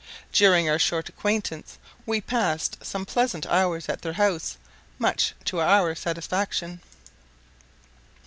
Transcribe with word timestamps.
During 0.31 0.67
our 0.67 0.79
short 0.79 1.09
acquaintance, 1.09 1.77
we 2.07 2.21
passed 2.21 2.83
some 2.83 3.05
pleasant 3.05 3.45
hours 3.45 3.87
at 3.87 4.01
their 4.01 4.13
house, 4.13 4.57
much 4.97 5.35
to 5.45 5.61
our 5.61 5.93
satisfaction. 5.93 6.81